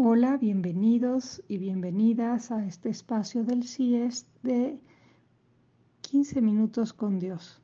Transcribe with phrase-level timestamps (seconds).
[0.00, 4.78] Hola, bienvenidos y bienvenidas a este espacio del CIES de
[6.02, 7.60] 15 minutos con Dios.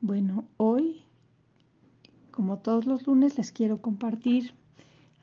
[0.00, 1.02] Bueno, hoy,
[2.30, 4.54] como todos los lunes, les quiero compartir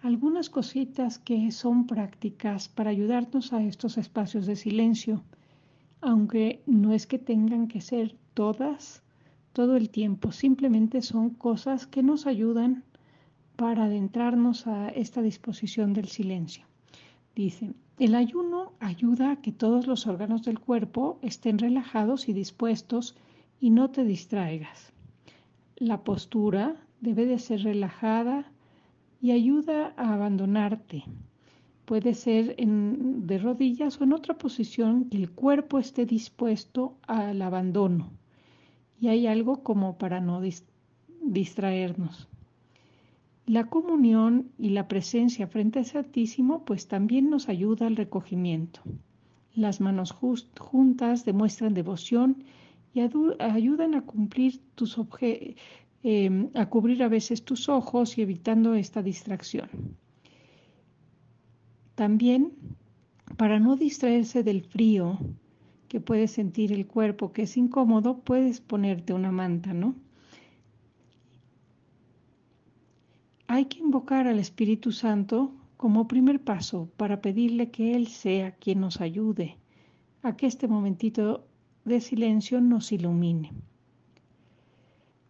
[0.03, 5.23] algunas cositas que son prácticas para ayudarnos a estos espacios de silencio,
[5.99, 9.01] aunque no es que tengan que ser todas
[9.51, 12.83] todo el tiempo, simplemente son cosas que nos ayudan
[13.59, 16.63] para adentrarnos a esta disposición del silencio.
[17.35, 23.17] Dice, el ayuno ayuda a que todos los órganos del cuerpo estén relajados y dispuestos
[23.59, 24.93] y no te distraigas.
[25.75, 28.49] La postura debe de ser relajada
[29.21, 31.03] y ayuda a abandonarte.
[31.83, 38.09] Puede ser de rodillas o en otra posición que el cuerpo esté dispuesto al abandono.
[39.01, 40.41] Y hay algo como para no
[41.21, 42.28] distraernos.
[43.49, 48.79] La comunión y la presencia frente al Santísimo pues también nos ayuda al recogimiento.
[49.55, 52.43] Las manos juntas demuestran devoción
[52.93, 54.99] y ayudan a cumplir tus
[56.03, 59.67] eh, a cubrir a veces tus ojos y evitando esta distracción.
[61.95, 62.53] También,
[63.35, 65.17] para no distraerse del frío
[65.87, 69.95] que puede sentir el cuerpo, que es incómodo, puedes ponerte una manta, ¿no?
[73.51, 78.79] Hay que invocar al Espíritu Santo como primer paso para pedirle que Él sea quien
[78.79, 79.57] nos ayude
[80.21, 81.47] a que este momentito
[81.83, 83.51] de silencio nos ilumine.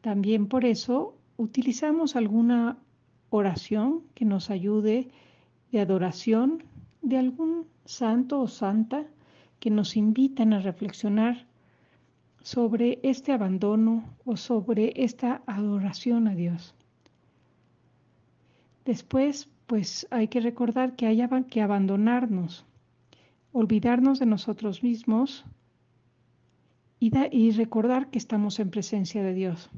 [0.02, 2.78] También por eso utilizamos alguna
[3.30, 5.08] oración que nos ayude
[5.72, 6.66] de adoración
[7.02, 9.08] de algún santo o santa
[9.62, 11.48] que nos invitan a reflexionar
[12.42, 16.76] sobre este abandono o sobre esta adoración a Dios.
[18.86, 22.66] Después, pues hay que recordar que hay que abandonarnos,
[23.52, 25.46] olvidarnos de nosotros mismos
[27.00, 29.70] y, y recordar que estamos en presencia de Dios.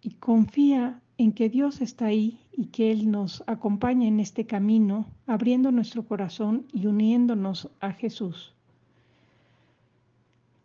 [0.00, 5.06] Y confía en que Dios está ahí y que Él nos acompaña en este camino,
[5.26, 8.54] abriendo nuestro corazón y uniéndonos a Jesús.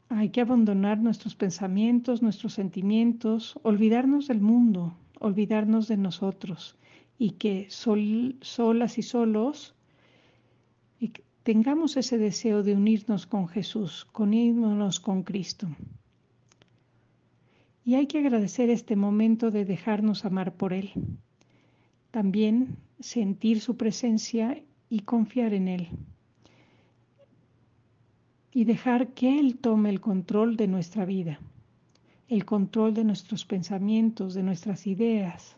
[0.10, 6.76] Hay que abandonar nuestros pensamientos, nuestros sentimientos, olvidarnos del mundo, olvidarnos de nosotros
[7.18, 9.74] y que solas y solos
[11.48, 15.70] tengamos ese deseo de unirnos con Jesús, unirnos con Cristo.
[17.86, 20.92] Y hay que agradecer este momento de dejarnos amar por Él.
[22.12, 25.88] También sentir su presencia y confiar en Él.
[28.52, 31.40] Y dejar que Él tome el control de nuestra vida,
[32.30, 35.56] el control de nuestros pensamientos, de nuestras ideas,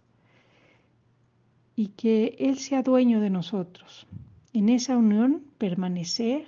[1.75, 4.07] y que Él sea dueño de nosotros
[4.53, 6.46] en esa unión permanecer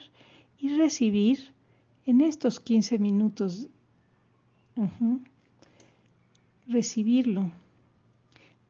[0.60, 1.54] y recibir
[2.06, 3.68] en estos 15 minutos,
[6.68, 7.52] recibirlo,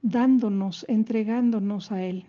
[0.02, 2.26] dándonos, entregándonos a Él.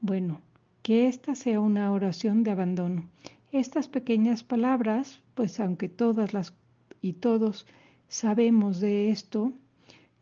[0.00, 0.40] Bueno,
[0.82, 3.08] que esta sea una oración de abandono.
[3.52, 6.54] Estas pequeñas palabras, pues aunque todas las
[7.00, 7.66] y todos
[8.08, 9.52] sabemos de esto,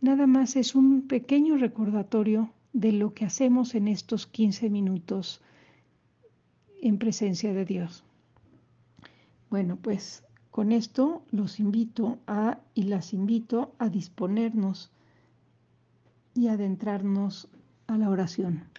[0.00, 5.40] nada más es un pequeño recordatorio de lo que hacemos en estos 15 minutos
[6.80, 8.04] en presencia de Dios.
[9.50, 14.90] Bueno, pues con esto los invito a y las invito a disponernos
[16.34, 17.48] y adentrarnos
[17.86, 18.71] a la oración.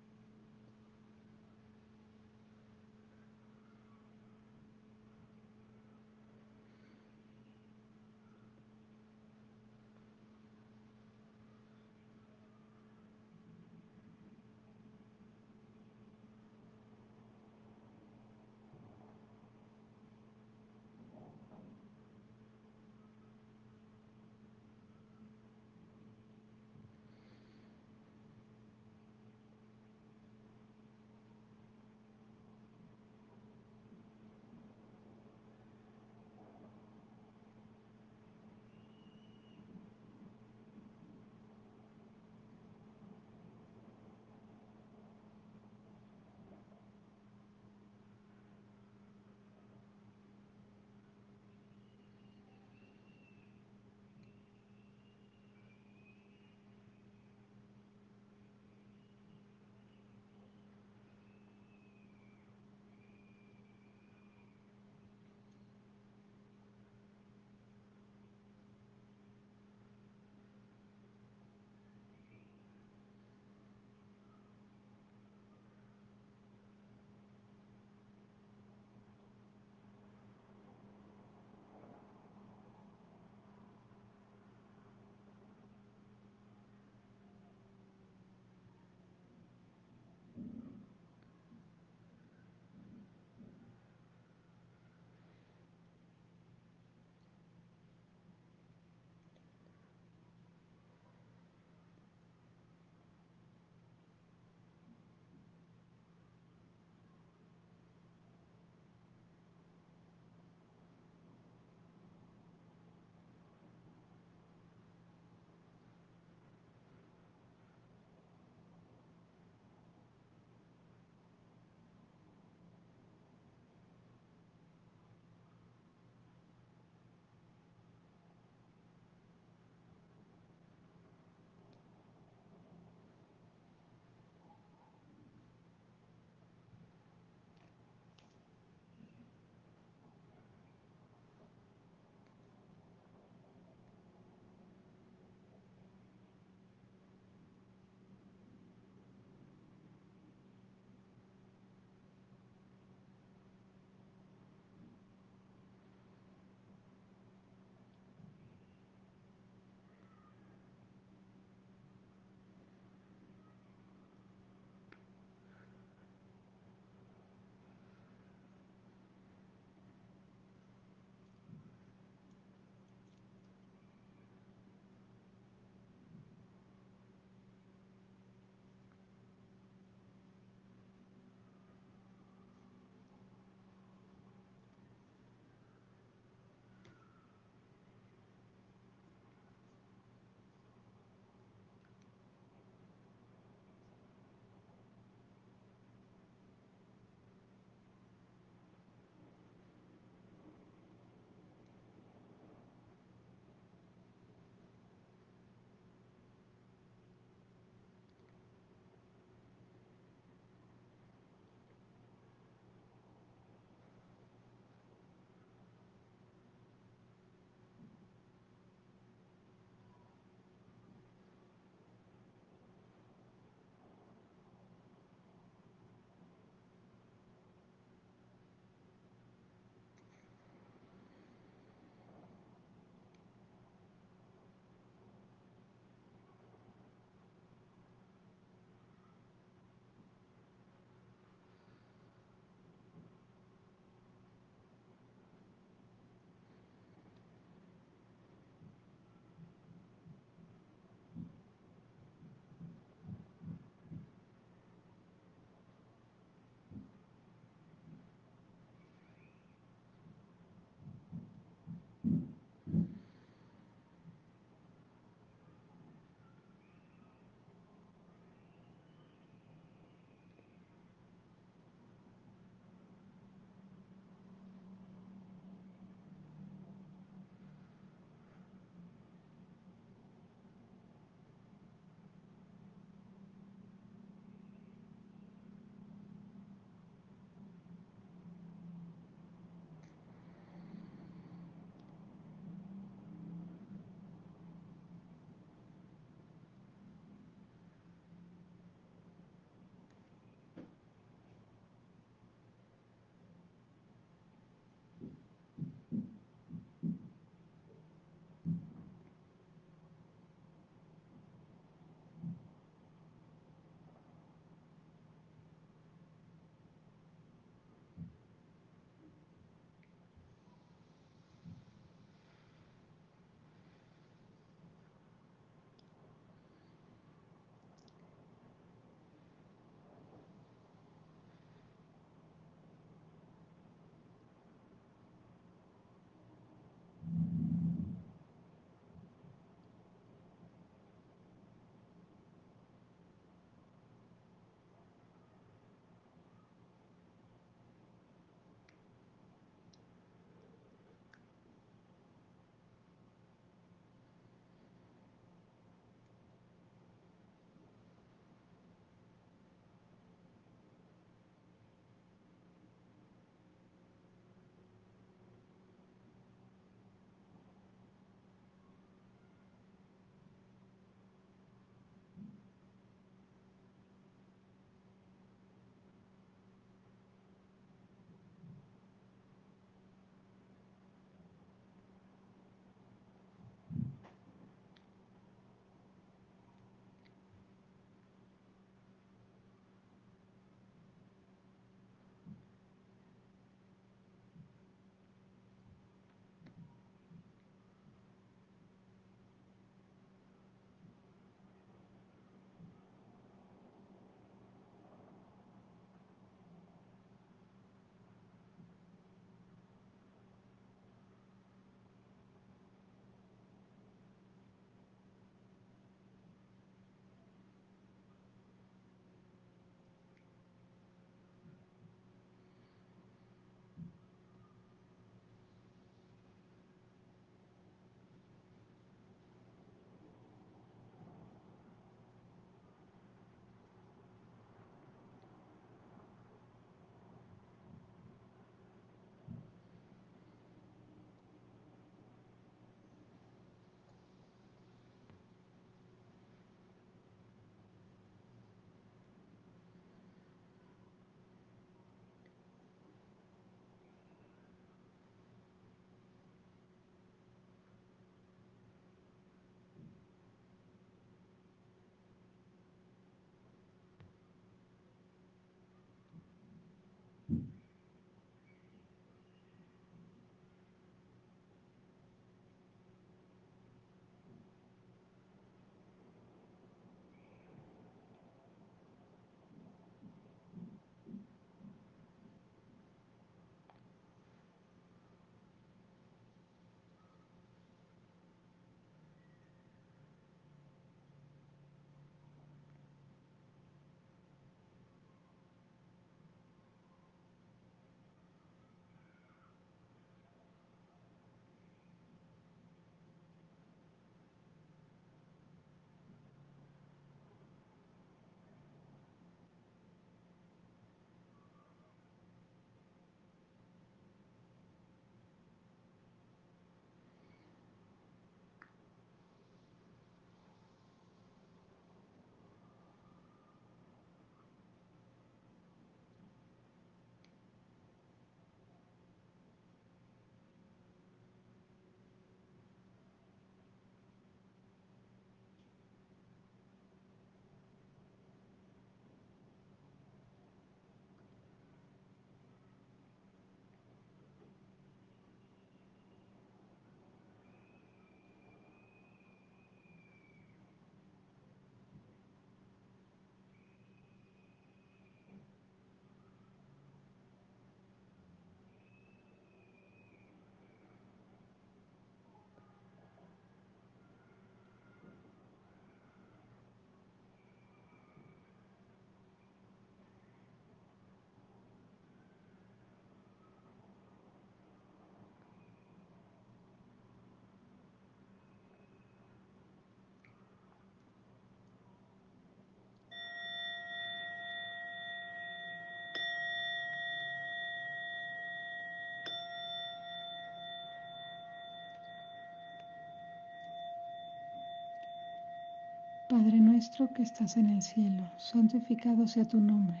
[596.30, 600.00] Padre nuestro que estás en el cielo, santificado sea tu nombre.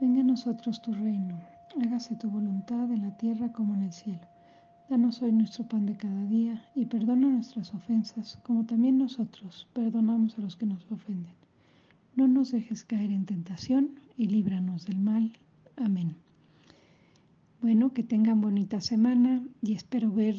[0.00, 1.38] Venga a nosotros tu reino.
[1.84, 4.26] Hágase tu voluntad en la tierra como en el cielo.
[4.88, 10.38] Danos hoy nuestro pan de cada día y perdona nuestras ofensas, como también nosotros perdonamos
[10.38, 11.34] a los que nos ofenden.
[12.16, 15.30] No nos dejes caer en tentación y líbranos del mal.
[15.76, 16.16] Amén.
[17.60, 20.36] Bueno, que tengan bonita semana y espero ver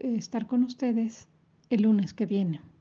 [0.00, 1.28] eh, estar con ustedes
[1.68, 2.71] el lunes que viene.